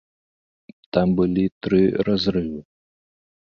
[0.97, 2.61] Там былі тры разрывы.